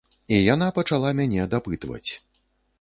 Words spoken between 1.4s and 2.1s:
дапытваць.